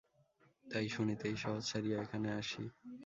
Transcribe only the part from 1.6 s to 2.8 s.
ছাড়িয়া এখানে আসি।